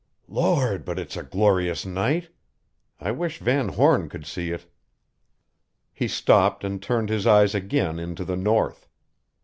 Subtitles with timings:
[0.27, 2.29] "Lord, but it's a glorious night!
[2.99, 4.65] I wish Van Horn could see it."
[5.93, 8.87] He stopped and turned his eyes again into the North.